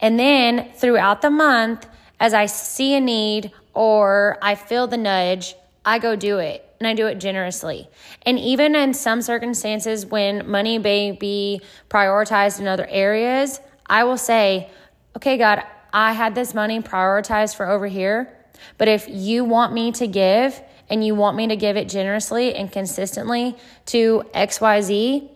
And 0.00 0.18
then 0.18 0.70
throughout 0.74 1.22
the 1.22 1.30
month, 1.30 1.86
as 2.18 2.34
I 2.34 2.46
see 2.46 2.94
a 2.94 3.00
need 3.00 3.52
or 3.74 4.38
I 4.40 4.54
feel 4.54 4.86
the 4.86 4.96
nudge, 4.96 5.54
I 5.84 5.98
go 5.98 6.16
do 6.16 6.38
it 6.38 6.62
and 6.80 6.86
I 6.86 6.94
do 6.94 7.06
it 7.06 7.16
generously. 7.18 7.88
And 8.22 8.38
even 8.38 8.74
in 8.74 8.94
some 8.94 9.22
circumstances 9.22 10.06
when 10.06 10.48
money 10.50 10.78
may 10.78 11.12
be 11.12 11.60
prioritized 11.88 12.60
in 12.60 12.66
other 12.66 12.86
areas, 12.88 13.60
I 13.86 14.04
will 14.04 14.18
say, 14.18 14.70
okay, 15.16 15.38
God, 15.38 15.62
I 15.92 16.12
had 16.12 16.34
this 16.34 16.54
money 16.54 16.80
prioritized 16.80 17.56
for 17.56 17.68
over 17.68 17.86
here, 17.86 18.34
but 18.78 18.88
if 18.88 19.06
you 19.08 19.44
want 19.44 19.72
me 19.72 19.92
to 19.92 20.06
give 20.06 20.60
and 20.88 21.04
you 21.04 21.14
want 21.14 21.36
me 21.36 21.48
to 21.48 21.56
give 21.56 21.76
it 21.76 21.88
generously 21.88 22.54
and 22.54 22.70
consistently 22.70 23.56
to 23.86 24.22
XYZ, 24.34 25.30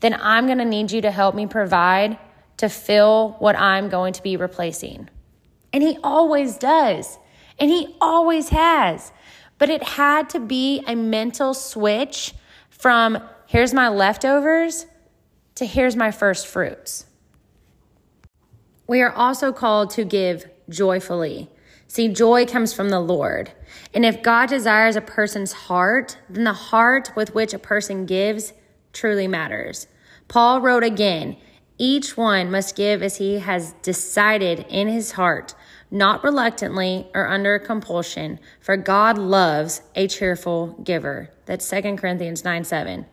then 0.00 0.18
I'm 0.20 0.46
going 0.46 0.58
to 0.58 0.64
need 0.64 0.90
you 0.90 1.00
to 1.02 1.10
help 1.10 1.34
me 1.34 1.46
provide 1.46 2.18
to 2.58 2.68
fill 2.68 3.36
what 3.38 3.56
I'm 3.56 3.88
going 3.88 4.12
to 4.14 4.22
be 4.22 4.36
replacing. 4.36 5.08
And 5.72 5.82
He 5.82 5.98
always 6.02 6.56
does, 6.56 7.18
and 7.58 7.70
He 7.70 7.96
always 8.00 8.50
has. 8.50 9.12
But 9.58 9.70
it 9.70 9.82
had 9.82 10.28
to 10.30 10.40
be 10.40 10.82
a 10.86 10.94
mental 10.94 11.54
switch 11.54 12.34
from 12.70 13.22
here's 13.46 13.72
my 13.72 13.88
leftovers 13.88 14.86
to 15.54 15.66
here's 15.66 15.96
my 15.96 16.10
first 16.10 16.46
fruits. 16.46 17.06
We 18.86 19.00
are 19.00 19.12
also 19.12 19.52
called 19.52 19.90
to 19.90 20.04
give 20.04 20.46
joyfully. 20.68 21.48
See, 21.86 22.08
joy 22.08 22.46
comes 22.46 22.72
from 22.72 22.88
the 22.88 23.00
Lord. 23.00 23.52
And 23.94 24.04
if 24.04 24.22
God 24.22 24.48
desires 24.48 24.96
a 24.96 25.00
person's 25.00 25.52
heart, 25.52 26.18
then 26.28 26.44
the 26.44 26.52
heart 26.52 27.12
with 27.14 27.34
which 27.34 27.54
a 27.54 27.58
person 27.58 28.06
gives 28.06 28.52
truly 28.92 29.28
matters. 29.28 29.86
Paul 30.28 30.60
wrote 30.60 30.84
again, 30.84 31.36
each 31.78 32.16
one 32.16 32.50
must 32.50 32.76
give 32.76 33.02
as 33.02 33.16
he 33.16 33.40
has 33.40 33.74
decided 33.82 34.66
in 34.68 34.88
his 34.88 35.12
heart, 35.12 35.54
not 35.92 36.24
reluctantly 36.24 37.06
or 37.14 37.28
under 37.28 37.58
compulsion, 37.58 38.40
for 38.60 38.76
God 38.76 39.18
loves 39.18 39.82
a 39.94 40.08
cheerful 40.08 40.68
giver. 40.82 41.30
That's 41.44 41.68
2 41.68 41.96
Corinthians 41.96 42.44
9 42.44 42.64
7. 42.64 43.06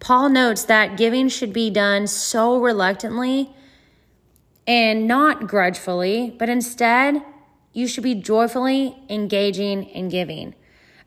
Paul 0.00 0.28
notes 0.28 0.64
that 0.64 0.96
giving 0.96 1.28
should 1.28 1.52
be 1.52 1.70
done 1.70 2.06
so 2.06 2.60
reluctantly 2.60 3.54
and 4.66 5.06
not 5.06 5.46
grudgefully, 5.46 6.34
but 6.38 6.48
instead, 6.48 7.22
you 7.72 7.86
should 7.86 8.02
be 8.02 8.14
joyfully 8.14 8.96
engaging 9.08 9.84
in 9.84 10.08
giving. 10.08 10.54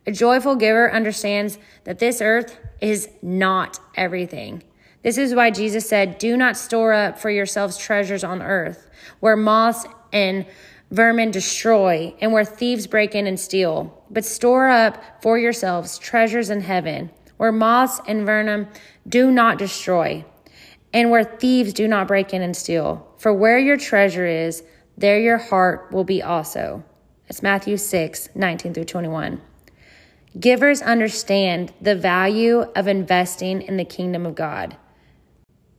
A 0.07 0.11
joyful 0.11 0.55
giver 0.55 0.91
understands 0.91 1.59
that 1.83 1.99
this 1.99 2.21
earth 2.21 2.57
is 2.79 3.09
not 3.21 3.79
everything. 3.95 4.63
This 5.03 5.17
is 5.17 5.35
why 5.35 5.51
Jesus 5.51 5.87
said, 5.87 6.17
Do 6.17 6.37
not 6.37 6.57
store 6.57 6.93
up 6.93 7.19
for 7.19 7.29
yourselves 7.29 7.77
treasures 7.77 8.23
on 8.23 8.41
earth, 8.41 8.89
where 9.19 9.35
moths 9.35 9.85
and 10.11 10.45
vermin 10.91 11.31
destroy, 11.31 12.13
and 12.19 12.33
where 12.33 12.45
thieves 12.45 12.87
break 12.87 13.15
in 13.15 13.27
and 13.27 13.39
steal. 13.39 14.03
But 14.09 14.25
store 14.25 14.69
up 14.69 15.21
for 15.21 15.37
yourselves 15.37 15.97
treasures 15.97 16.49
in 16.49 16.61
heaven, 16.61 17.11
where 17.37 17.51
moths 17.51 18.01
and 18.07 18.25
vermin 18.25 18.67
do 19.07 19.31
not 19.31 19.57
destroy, 19.57 20.25
and 20.93 21.11
where 21.11 21.23
thieves 21.23 21.73
do 21.73 21.87
not 21.87 22.07
break 22.07 22.33
in 22.33 22.41
and 22.41 22.55
steal. 22.55 23.07
For 23.17 23.33
where 23.33 23.59
your 23.59 23.77
treasure 23.77 24.25
is, 24.25 24.63
there 24.97 25.19
your 25.19 25.37
heart 25.37 25.91
will 25.91 26.03
be 26.03 26.21
also. 26.21 26.83
It's 27.27 27.43
Matthew 27.43 27.77
6, 27.77 28.29
19 28.35 28.73
through 28.73 28.85
21. 28.85 29.41
Givers 30.39 30.81
understand 30.81 31.73
the 31.79 31.95
value 31.95 32.61
of 32.75 32.87
investing 32.87 33.61
in 33.61 33.77
the 33.77 33.85
kingdom 33.85 34.25
of 34.25 34.35
God. 34.35 34.77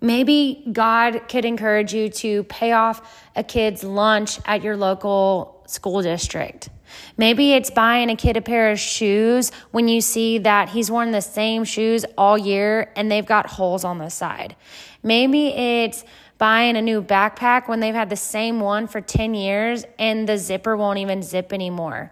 Maybe 0.01 0.65
God 0.73 1.29
could 1.29 1.45
encourage 1.45 1.93
you 1.93 2.09
to 2.09 2.45
pay 2.45 2.73
off 2.73 3.29
a 3.37 3.45
kid's 3.45 3.85
lunch 3.85 4.39
at 4.47 4.63
your 4.63 4.77
local 4.77 5.63
school 5.67 6.03
district. 6.03 6.71
Maybe 7.17 7.53
it's 7.53 7.71
buying 7.71 8.11
a 8.11 8.17
kid 8.17 8.37
a 8.37 8.41
pair 8.41 8.71
of 8.71 8.81
shoes 8.81 9.53
when 9.71 9.89
you 9.89 10.01
see 10.01 10.39
that 10.39 10.71
he's 10.71 10.91
worn 10.91 11.13
the 11.13 11.21
same 11.21 11.65
shoes 11.65 12.05
all 12.19 12.37
year 12.37 12.93
and 12.97 13.11
they've 13.11 13.27
got 13.27 13.47
holes 13.47 13.85
on 13.85 13.99
the 13.99 14.09
side. 14.09 14.57
Maybe 15.03 15.49
it's 15.49 16.05
buying 16.39 16.77
a 16.77 16.83
new 16.83 17.03
backpack 17.03 17.69
when 17.69 17.81
they've 17.81 17.95
had 17.95 18.11
the 18.11 18.17
same 18.17 18.61
one 18.61 18.87
for 18.87 19.01
10 19.01 19.35
years 19.35 19.85
and 19.99 20.29
the 20.29 20.39
zipper 20.39 20.77
won't 20.77 20.99
even 20.99 21.23
zip 21.23 21.53
anymore. 21.53 22.11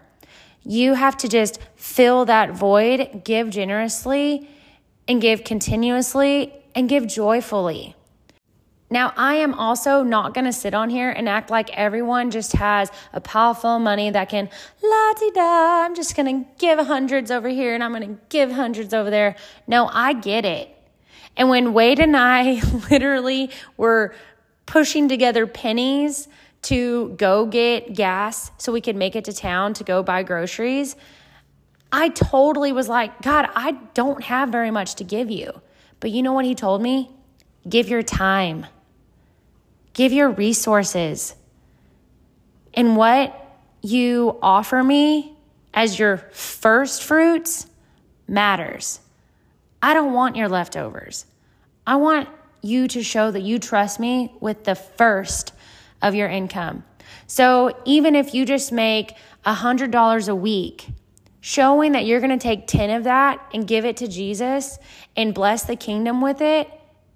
You 0.63 0.93
have 0.93 1.17
to 1.17 1.27
just 1.27 1.59
fill 1.75 2.25
that 2.25 2.51
void, 2.51 3.23
give 3.23 3.49
generously, 3.49 4.47
and 5.07 5.19
give 5.19 5.43
continuously 5.43 6.53
and 6.79 6.87
give 6.87 7.05
joyfully. 7.05 7.93
Now, 8.89 9.13
I 9.17 9.35
am 9.35 9.53
also 9.53 10.01
not 10.01 10.33
going 10.33 10.45
to 10.45 10.53
sit 10.53 10.73
on 10.73 10.89
here 10.89 11.09
and 11.09 11.27
act 11.27 11.51
like 11.51 11.69
everyone 11.71 12.31
just 12.31 12.53
has 12.53 12.89
a 13.11 13.19
pile 13.19 13.53
full 13.53 13.75
of 13.75 13.81
money 13.81 14.09
that 14.09 14.29
can 14.29 14.49
la 14.81 15.13
di 15.13 15.29
da. 15.31 15.83
I'm 15.83 15.93
just 15.93 16.15
going 16.15 16.45
to 16.45 16.49
give 16.57 16.79
hundreds 16.79 17.31
over 17.31 17.49
here 17.49 17.75
and 17.75 17.83
I'm 17.83 17.93
going 17.93 18.15
to 18.15 18.21
give 18.29 18.49
hundreds 18.49 18.93
over 18.93 19.09
there. 19.09 19.35
No, 19.67 19.89
I 19.91 20.13
get 20.13 20.45
it. 20.45 20.73
And 21.35 21.49
when 21.49 21.73
Wade 21.73 21.99
and 21.99 22.15
I 22.15 22.61
literally 22.89 23.51
were 23.75 24.15
pushing 24.65 25.09
together 25.09 25.45
pennies 25.45 26.29
to 26.61 27.09
go 27.17 27.45
get 27.45 27.93
gas 27.93 28.51
so 28.57 28.71
we 28.71 28.79
could 28.79 28.95
make 28.95 29.17
it 29.17 29.25
to 29.25 29.33
town 29.33 29.73
to 29.75 29.83
go 29.83 30.01
buy 30.01 30.23
groceries, 30.23 30.95
I 31.91 32.07
totally 32.07 32.71
was 32.71 32.87
like, 32.87 33.21
God, 33.21 33.49
I 33.53 33.73
don't 33.93 34.23
have 34.23 34.47
very 34.49 34.71
much 34.71 34.95
to 34.95 35.03
give 35.03 35.29
you. 35.29 35.61
But 35.99 36.11
you 36.11 36.23
know 36.23 36.33
what 36.33 36.45
he 36.45 36.55
told 36.55 36.81
me? 36.81 37.11
Give 37.67 37.89
your 37.89 38.03
time, 38.03 38.65
give 39.93 40.11
your 40.11 40.29
resources. 40.29 41.35
And 42.73 42.95
what 42.95 43.35
you 43.81 44.37
offer 44.41 44.83
me 44.83 45.35
as 45.73 45.99
your 45.99 46.17
first 46.31 47.03
fruits 47.03 47.67
matters. 48.27 48.99
I 49.81 49.93
don't 49.93 50.13
want 50.13 50.35
your 50.35 50.49
leftovers. 50.49 51.25
I 51.85 51.95
want 51.95 52.29
you 52.61 52.87
to 52.89 53.03
show 53.03 53.31
that 53.31 53.41
you 53.41 53.59
trust 53.59 53.99
me 53.99 54.33
with 54.39 54.65
the 54.65 54.75
first 54.75 55.53
of 56.01 56.15
your 56.15 56.29
income. 56.29 56.83
So 57.27 57.77
even 57.85 58.15
if 58.15 58.33
you 58.33 58.45
just 58.45 58.71
make 58.71 59.15
$100 59.45 60.29
a 60.29 60.35
week, 60.35 60.87
showing 61.41 61.93
that 61.93 62.05
you're 62.05 62.19
going 62.19 62.37
to 62.37 62.43
take 62.43 62.67
10 62.67 62.89
of 62.89 63.03
that 63.05 63.39
and 63.53 63.67
give 63.67 63.85
it 63.85 63.97
to 63.97 64.07
Jesus 64.07 64.77
and 65.15 65.33
bless 65.33 65.63
the 65.63 65.75
kingdom 65.75 66.21
with 66.21 66.41
it 66.41 66.69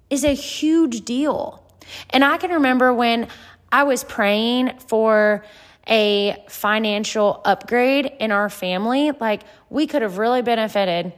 is 0.09 0.23
a 0.23 0.33
huge 0.33 1.03
deal. 1.05 1.63
And 2.09 2.23
I 2.23 2.37
can 2.37 2.51
remember 2.51 2.93
when 2.93 3.27
I 3.71 3.83
was 3.83 4.03
praying 4.03 4.77
for 4.87 5.43
a 5.87 6.43
financial 6.47 7.41
upgrade 7.43 8.05
in 8.19 8.31
our 8.31 8.49
family. 8.49 9.11
Like 9.11 9.43
we 9.69 9.87
could 9.87 10.01
have 10.01 10.17
really 10.17 10.41
benefited 10.41 11.11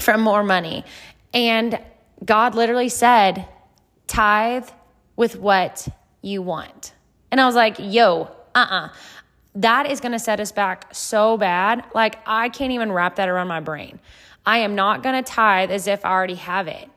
from 0.00 0.20
more 0.20 0.42
money. 0.42 0.84
And 1.34 1.78
God 2.24 2.54
literally 2.54 2.88
said, 2.88 3.46
tithe 4.06 4.68
with 5.16 5.36
what 5.36 5.88
you 6.22 6.40
want. 6.42 6.92
And 7.30 7.40
I 7.40 7.46
was 7.46 7.54
like, 7.54 7.76
yo, 7.78 8.22
uh 8.54 8.58
uh-uh. 8.58 8.86
uh 8.86 8.88
That 9.58 9.90
is 9.90 10.00
gonna 10.00 10.20
set 10.20 10.38
us 10.38 10.52
back 10.52 10.86
so 10.92 11.36
bad. 11.36 11.84
Like, 11.92 12.20
I 12.26 12.48
can't 12.48 12.70
even 12.70 12.92
wrap 12.92 13.16
that 13.16 13.28
around 13.28 13.48
my 13.48 13.58
brain. 13.58 13.98
I 14.46 14.58
am 14.58 14.76
not 14.76 15.02
gonna 15.02 15.22
tithe 15.22 15.72
as 15.72 15.88
if 15.88 16.04
I 16.04 16.10
already 16.10 16.36
have 16.36 16.68
it. 16.68 16.88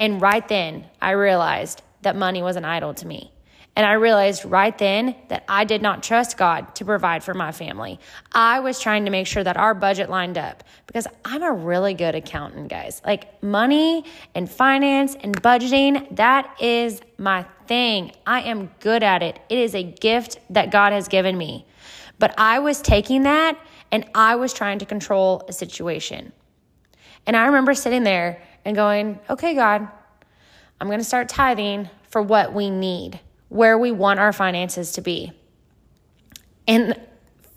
And 0.00 0.20
right 0.20 0.46
then, 0.48 0.86
I 1.00 1.12
realized 1.12 1.82
that 2.02 2.16
money 2.16 2.42
was 2.42 2.56
an 2.56 2.64
idol 2.64 2.94
to 2.94 3.06
me. 3.06 3.32
And 3.76 3.86
I 3.86 3.92
realized 3.92 4.44
right 4.44 4.76
then 4.76 5.14
that 5.28 5.44
I 5.48 5.62
did 5.62 5.80
not 5.80 6.02
trust 6.02 6.36
God 6.36 6.74
to 6.74 6.84
provide 6.84 7.22
for 7.22 7.32
my 7.32 7.52
family. 7.52 8.00
I 8.32 8.58
was 8.58 8.80
trying 8.80 9.04
to 9.04 9.12
make 9.12 9.28
sure 9.28 9.44
that 9.44 9.56
our 9.56 9.72
budget 9.72 10.10
lined 10.10 10.36
up 10.36 10.64
because 10.88 11.06
I'm 11.24 11.44
a 11.44 11.52
really 11.52 11.94
good 11.94 12.16
accountant, 12.16 12.70
guys. 12.70 13.00
Like 13.06 13.40
money 13.40 14.04
and 14.34 14.50
finance 14.50 15.14
and 15.22 15.40
budgeting, 15.40 16.16
that 16.16 16.56
is 16.60 17.00
my 17.18 17.44
thing. 17.68 18.10
I 18.26 18.40
am 18.40 18.68
good 18.80 19.04
at 19.04 19.22
it. 19.22 19.38
It 19.48 19.58
is 19.58 19.76
a 19.76 19.84
gift 19.84 20.40
that 20.50 20.72
God 20.72 20.92
has 20.92 21.06
given 21.06 21.38
me. 21.38 21.64
But 22.18 22.34
I 22.38 22.58
was 22.58 22.80
taking 22.80 23.22
that 23.22 23.58
and 23.92 24.04
I 24.14 24.36
was 24.36 24.52
trying 24.52 24.78
to 24.80 24.86
control 24.86 25.44
a 25.48 25.52
situation. 25.52 26.32
And 27.26 27.36
I 27.36 27.46
remember 27.46 27.74
sitting 27.74 28.04
there 28.04 28.42
and 28.64 28.74
going, 28.74 29.18
okay, 29.30 29.54
God, 29.54 29.86
I'm 30.80 30.86
going 30.86 30.98
to 30.98 31.04
start 31.04 31.28
tithing 31.28 31.88
for 32.08 32.22
what 32.22 32.52
we 32.52 32.70
need 32.70 33.20
where 33.48 33.78
we 33.78 33.90
want 33.90 34.20
our 34.20 34.32
finances 34.32 34.92
to 34.92 35.00
be. 35.00 35.32
And 36.66 36.98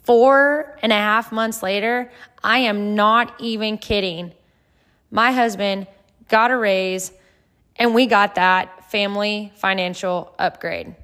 four 0.04 0.78
and 0.82 0.92
a 0.92 0.96
half 0.96 1.32
months 1.32 1.62
later, 1.62 2.12
I 2.44 2.60
am 2.60 2.96
not 2.96 3.34
even 3.40 3.78
kidding. 3.78 4.34
My 5.12 5.32
husband 5.32 5.88
got 6.30 6.52
a 6.52 6.58
raise 6.58 7.12
and 7.76 7.94
we 7.94 8.06
got 8.06 8.36
that 8.36 8.90
family 8.90 9.52
financial 9.56 10.34
upgrade. 10.40 10.96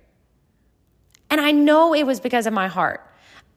And 1.30 1.42
I 1.42 1.52
know 1.52 1.94
it 1.94 2.04
was 2.04 2.20
because 2.20 2.48
of 2.48 2.54
my 2.54 2.68
heart. 2.68 3.07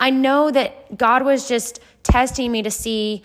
I 0.01 0.11
know 0.11 0.51
that 0.51 0.97
God 0.97 1.23
was 1.23 1.47
just 1.47 1.79
testing 2.03 2.51
me 2.51 2.63
to 2.63 2.71
see 2.71 3.23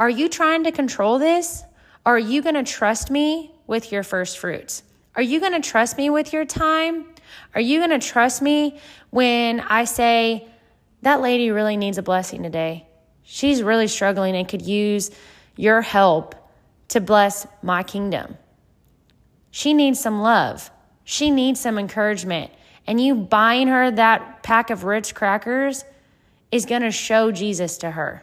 are 0.00 0.10
you 0.10 0.28
trying 0.28 0.64
to 0.64 0.72
control 0.72 1.20
this? 1.20 1.62
Are 2.04 2.18
you 2.18 2.42
going 2.42 2.56
to 2.56 2.64
trust 2.64 3.10
me 3.10 3.52
with 3.68 3.92
your 3.92 4.02
first 4.02 4.38
fruits? 4.38 4.82
Are 5.14 5.22
you 5.22 5.38
going 5.38 5.52
to 5.52 5.60
trust 5.60 5.96
me 5.96 6.10
with 6.10 6.32
your 6.32 6.44
time? 6.44 7.06
Are 7.54 7.60
you 7.60 7.78
going 7.78 7.98
to 7.98 8.04
trust 8.04 8.42
me 8.42 8.80
when 9.10 9.60
I 9.60 9.84
say, 9.84 10.48
that 11.02 11.20
lady 11.20 11.50
really 11.50 11.76
needs 11.76 11.98
a 11.98 12.02
blessing 12.02 12.42
today? 12.42 12.86
She's 13.22 13.62
really 13.62 13.86
struggling 13.86 14.34
and 14.34 14.48
could 14.48 14.62
use 14.62 15.10
your 15.56 15.80
help 15.80 16.34
to 16.88 17.00
bless 17.00 17.46
my 17.62 17.82
kingdom. 17.82 18.36
She 19.50 19.74
needs 19.74 20.00
some 20.00 20.20
love. 20.20 20.70
She 21.04 21.30
needs 21.30 21.60
some 21.60 21.78
encouragement. 21.78 22.50
And 22.86 23.00
you 23.00 23.14
buying 23.14 23.68
her 23.68 23.90
that 23.92 24.42
pack 24.42 24.70
of 24.70 24.84
Ritz 24.84 25.12
crackers 25.12 25.84
is 26.54 26.66
going 26.66 26.82
to 26.82 26.90
show 26.92 27.32
Jesus 27.32 27.78
to 27.78 27.90
her. 27.90 28.22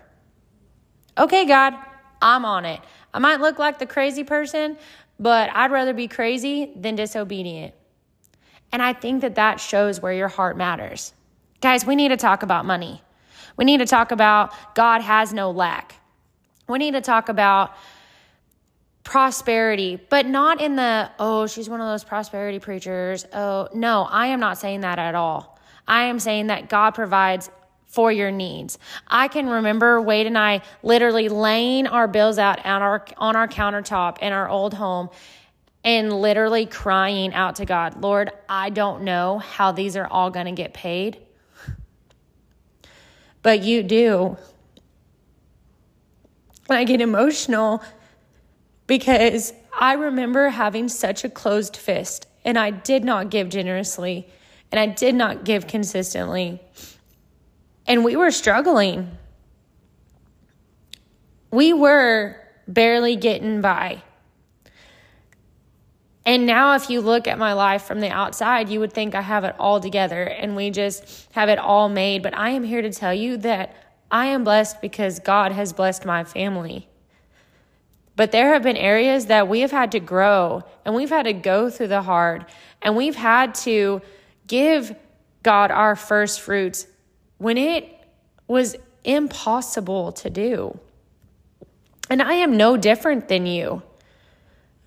Okay, 1.18 1.44
God, 1.46 1.74
I'm 2.22 2.46
on 2.46 2.64
it. 2.64 2.80
I 3.14 3.20
might 3.20 3.42
look 3.42 3.60
like 3.60 3.78
the 3.78 3.86
crazy 3.86 4.24
person, 4.24 4.78
but 5.20 5.50
I'd 5.54 5.70
rather 5.70 5.94
be 5.94 6.08
crazy 6.08 6.72
than 6.78 6.96
disobedient. 6.96 7.74
And 8.72 8.82
I 8.82 8.94
think 8.94 9.20
that 9.24 9.36
that 9.36 9.60
shows 9.60 10.02
where 10.02 10.14
your 10.14 10.30
heart 10.30 10.56
matters. 10.56 11.12
Guys, 11.60 11.86
we 11.86 11.98
need 11.98 12.08
to 12.08 12.16
talk 12.16 12.42
about 12.42 12.66
money. 12.66 13.04
We 13.58 13.66
need 13.66 13.80
to 13.80 13.86
talk 13.86 14.12
about 14.12 14.54
God 14.76 15.02
has 15.02 15.34
no 15.34 15.52
lack. 15.52 15.96
We 16.70 16.78
need 16.78 16.94
to 16.94 17.02
talk 17.02 17.28
about 17.28 17.76
prosperity, 19.04 20.00
but 20.10 20.26
not 20.26 20.62
in 20.62 20.78
the, 20.78 21.12
oh, 21.20 21.48
she's 21.48 21.68
one 21.68 21.82
of 21.82 21.88
those 21.88 22.06
prosperity 22.06 22.60
preachers. 22.60 23.26
Oh, 23.34 23.68
no, 23.74 24.04
I 24.04 24.28
am 24.28 24.40
not 24.40 24.58
saying 24.58 24.82
that 24.82 25.00
at 25.00 25.16
all. 25.16 25.60
I 25.86 26.04
am 26.04 26.18
saying 26.18 26.48
that 26.48 26.70
God 26.70 26.92
provides 26.92 27.50
for 27.92 28.12
your 28.12 28.32
needs. 28.32 28.80
I 29.08 29.28
can 29.28 29.48
remember 29.48 30.02
Wade 30.02 30.26
and 30.26 30.38
I 30.38 30.62
literally 30.82 31.28
laying 31.28 31.88
our 31.88 32.08
bills 32.08 32.40
out 32.40 32.66
on 32.66 32.82
our, 32.82 33.06
on 33.18 33.36
our 33.36 33.50
countertop 33.50 34.20
in 34.20 34.32
our 34.32 34.48
old 34.50 34.74
home 34.74 35.10
and 35.84 36.14
literally 36.14 36.66
crying 36.66 37.34
out 37.34 37.58
to 37.58 37.66
God, 37.66 38.02
Lord, 38.02 38.32
I 38.48 38.70
don't 38.70 39.04
know 39.04 39.40
how 39.40 39.72
these 39.72 39.98
are 39.98 40.08
all 40.08 40.30
going 40.30 40.46
to 40.46 40.52
get 40.54 40.74
paid, 40.74 41.18
but 43.42 43.62
you 43.62 43.84
do. 43.84 44.38
I 46.70 46.86
get 46.86 47.02
emotional 47.02 47.84
because 48.88 49.54
I 49.78 49.94
remember 49.94 50.50
having 50.50 50.88
such 50.88 51.26
a 51.26 51.30
closed 51.30 51.76
fist 51.76 52.28
and 52.46 52.58
I 52.58 52.70
did 52.70 53.04
not 53.04 53.30
give 53.30 53.50
generously 53.50 54.28
and 54.72 54.80
I 54.80 54.86
did 54.86 55.16
not 55.16 55.44
give 55.44 55.68
consistently. 55.68 56.62
And 57.92 58.06
we 58.06 58.16
were 58.16 58.32
struggling. 58.32 59.18
We 61.52 61.74
were 61.74 62.38
barely 62.66 63.18
getting 63.18 63.60
by. 63.60 64.02
And 66.26 66.46
now, 66.46 66.76
if 66.76 66.90
you 66.90 67.02
look 67.02 67.28
at 67.28 67.38
my 67.38 67.52
life 67.52 67.84
from 67.84 68.00
the 68.00 68.08
outside, 68.08 68.70
you 68.70 68.80
would 68.80 68.94
think 68.94 69.14
I 69.14 69.20
have 69.20 69.44
it 69.44 69.56
all 69.60 69.82
together 69.82 70.24
and 70.24 70.56
we 70.56 70.70
just 70.70 71.28
have 71.34 71.50
it 71.50 71.60
all 71.60 71.90
made. 71.90 72.24
But 72.24 72.34
I 72.34 72.52
am 72.52 72.64
here 72.64 72.82
to 72.82 72.94
tell 72.94 73.14
you 73.14 73.36
that 73.40 73.76
I 74.10 74.28
am 74.28 74.46
blessed 74.46 74.80
because 74.80 75.20
God 75.20 75.52
has 75.52 75.74
blessed 75.74 76.06
my 76.06 76.24
family. 76.24 76.88
But 78.16 78.32
there 78.32 78.54
have 78.54 78.64
been 78.64 78.78
areas 78.78 79.26
that 79.26 79.50
we 79.50 79.60
have 79.60 79.72
had 79.72 79.92
to 79.92 80.00
grow 80.00 80.64
and 80.86 80.96
we've 80.96 81.10
had 81.10 81.24
to 81.24 81.34
go 81.34 81.70
through 81.70 81.90
the 81.90 82.04
hard 82.04 82.46
and 82.82 82.96
we've 82.96 83.16
had 83.18 83.54
to 83.56 84.02
give 84.48 84.96
God 85.44 85.72
our 85.72 85.98
first 85.98 86.40
fruits 86.40 86.88
when 87.42 87.58
it 87.58 87.90
was 88.48 88.76
impossible 89.04 90.12
to 90.12 90.30
do. 90.30 90.78
And 92.08 92.22
I 92.22 92.34
am 92.34 92.56
no 92.56 92.78
different 92.78 93.30
than 93.30 93.48
you. 93.48 93.82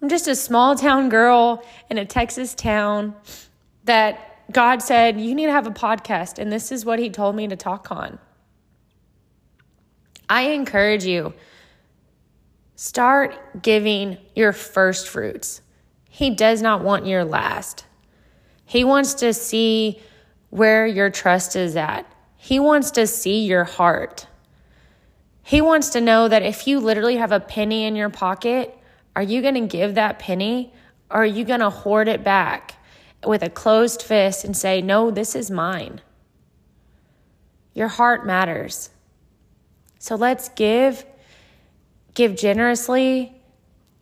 I'm 0.01 0.09
just 0.09 0.29
a 0.29 0.37
small 0.37 0.77
town 0.77 1.09
girl 1.09 1.67
in 1.91 1.99
a 1.99 2.05
Texas 2.05 2.55
town 2.55 3.17
that 3.87 4.53
God 4.53 4.83
said, 4.83 5.21
You 5.21 5.35
need 5.35 5.47
to 5.47 5.53
have 5.53 5.67
a 5.67 5.73
podcast. 5.73 6.39
And 6.39 6.53
this 6.53 6.71
is 6.71 6.85
what 6.85 7.01
He 7.01 7.11
told 7.11 7.35
me 7.35 7.49
to 7.49 7.57
talk 7.57 7.91
on. 7.91 8.21
I 10.29 10.51
encourage 10.51 11.05
you 11.05 11.35
start 12.77 13.63
giving 13.63 14.17
your 14.37 14.53
first 14.53 15.09
fruits. 15.09 15.61
He 16.09 16.31
does 16.31 16.63
not 16.63 16.85
want 16.85 17.05
your 17.05 17.25
last. 17.25 17.85
He 18.65 18.85
wants 18.85 19.15
to 19.15 19.35
see 19.35 20.01
where 20.51 20.87
your 20.87 21.11
trust 21.11 21.57
is 21.57 21.75
at. 21.75 22.07
He 22.45 22.61
wants 22.61 22.91
to 22.91 23.07
see 23.07 23.47
your 23.47 23.65
heart. 23.65 24.27
He 25.43 25.63
wants 25.63 25.89
to 25.89 26.01
know 26.03 26.29
that 26.29 26.43
if 26.43 26.67
you 26.67 26.79
literally 26.79 27.17
have 27.17 27.33
a 27.33 27.41
penny 27.41 27.87
in 27.87 27.97
your 27.97 28.11
pocket, 28.11 28.77
are 29.17 29.23
you 29.23 29.41
going 29.41 29.55
to 29.55 29.67
give 29.67 29.95
that 29.95 30.19
penny 30.19 30.71
or 31.09 31.23
are 31.23 31.25
you 31.25 31.47
going 31.47 31.61
to 31.61 31.71
hoard 31.71 32.07
it 32.07 32.23
back 32.23 32.75
with 33.27 33.43
a 33.43 33.49
closed 33.49 34.03
fist 34.03 34.45
and 34.45 34.55
say, 34.55 34.83
No, 34.83 35.11
this 35.11 35.35
is 35.35 35.51
mine? 35.51 36.03
Your 37.73 37.89
heart 37.89 38.27
matters. 38.27 38.91
So 39.99 40.15
let's 40.15 40.51
give, 40.51 41.07
give 42.13 42.37
generously, 42.37 43.41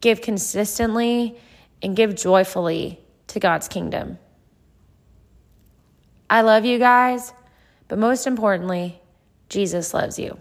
give 0.01 0.21
consistently, 0.21 1.39
and 1.81 1.95
give 1.95 2.17
joyfully 2.17 2.99
to 3.29 3.39
God's 3.39 3.69
kingdom. 3.69 4.19
I 6.29 6.41
love 6.41 6.65
you 6.65 6.81
guys, 6.81 7.33
but 7.93 7.99
most 7.99 8.27
importantly, 8.27 8.99
Jesus 9.51 9.93
loves 9.93 10.19
you. 10.19 10.39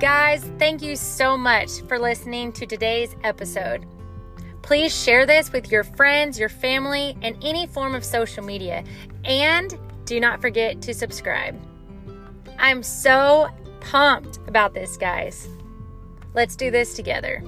Guys, 0.00 0.50
thank 0.58 0.80
you 0.80 0.96
so 0.96 1.36
much 1.36 1.82
for 1.82 1.98
listening 1.98 2.50
to 2.52 2.64
today's 2.64 3.14
episode. 3.24 3.84
Please 4.62 4.96
share 4.98 5.26
this 5.26 5.52
with 5.52 5.70
your 5.70 5.84
friends, 5.84 6.38
your 6.38 6.48
family, 6.48 7.14
and 7.20 7.36
any 7.44 7.66
form 7.66 7.94
of 7.94 8.06
social 8.06 8.42
media. 8.42 8.82
And 9.26 9.78
do 10.06 10.18
not 10.18 10.40
forget 10.40 10.80
to 10.80 10.94
subscribe. 10.94 11.60
I'm 12.58 12.82
so 12.82 13.50
pumped 13.80 14.38
about 14.48 14.72
this, 14.72 14.96
guys. 14.96 15.46
Let's 16.32 16.56
do 16.56 16.70
this 16.70 16.94
together. 16.94 17.44